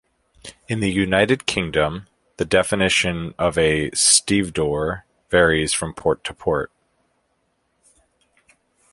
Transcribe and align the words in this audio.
In 0.67 0.79
the 0.79 0.89
United 0.89 1.45
Kingdom, 1.45 2.07
the 2.37 2.43
definition 2.43 3.35
of 3.37 3.55
a 3.55 3.91
stevedore 3.91 5.05
varies 5.29 5.73
from 5.75 5.93
port 5.93 6.23
to 6.23 6.33
port. 6.33 6.71